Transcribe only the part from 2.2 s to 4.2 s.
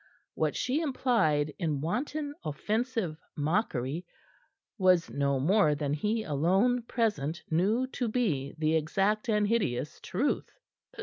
offensive mockery